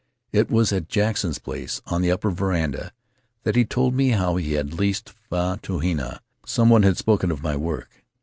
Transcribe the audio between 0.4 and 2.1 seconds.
was at Jackson's place, on